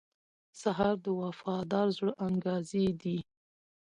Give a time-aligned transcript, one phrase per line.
[0.61, 3.17] سهار د وفادار زړه انګازې دي.